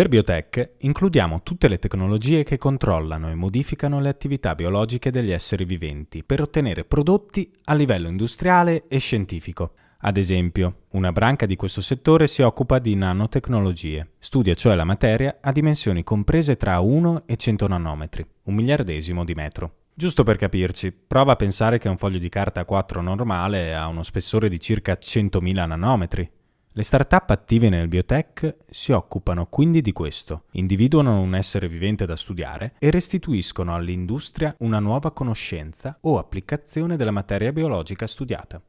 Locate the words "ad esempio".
9.98-10.84